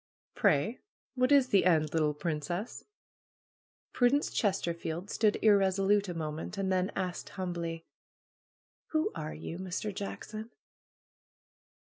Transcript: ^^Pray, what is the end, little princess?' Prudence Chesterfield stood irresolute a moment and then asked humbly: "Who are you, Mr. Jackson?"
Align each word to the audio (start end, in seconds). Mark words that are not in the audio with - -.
^^Pray, 0.35 0.79
what 1.13 1.31
is 1.31 1.49
the 1.49 1.63
end, 1.63 1.93
little 1.93 2.15
princess?' 2.15 2.85
Prudence 3.93 4.31
Chesterfield 4.31 5.11
stood 5.11 5.37
irresolute 5.43 6.09
a 6.09 6.15
moment 6.15 6.57
and 6.57 6.71
then 6.71 6.91
asked 6.95 7.29
humbly: 7.37 7.85
"Who 8.93 9.11
are 9.13 9.35
you, 9.35 9.59
Mr. 9.59 9.93
Jackson?" 9.93 10.49